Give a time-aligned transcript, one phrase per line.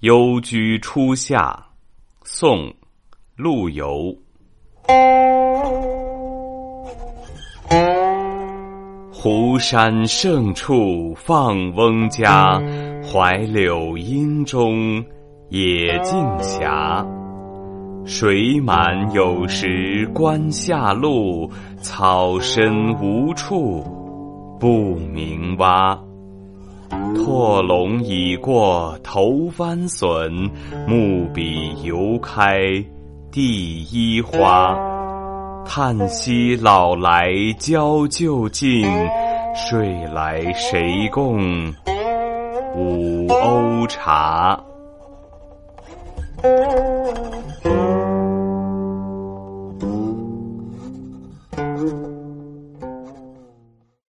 [0.00, 1.66] 幽居初夏，
[2.24, 2.58] 宋·
[3.36, 4.14] 陆游。
[9.10, 12.60] 湖山胜处放翁家，
[13.02, 15.02] 槐柳阴中
[15.48, 16.68] 野径斜。
[18.04, 21.50] 水满有时关下路，
[21.80, 23.82] 草深无处
[24.60, 25.98] 不鸣蛙。
[27.24, 30.30] 破龙已过头翻笋，
[30.86, 32.60] 木笔犹开
[33.32, 34.78] 第一花。
[35.64, 38.84] 叹息老来交旧尽，
[39.54, 41.72] 睡来谁共
[42.76, 44.62] 五瓯茶？